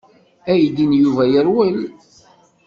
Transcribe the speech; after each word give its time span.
Aydi 0.51 0.85
n 0.89 0.91
Yuba 1.01 1.23
yerwel. 1.31 1.77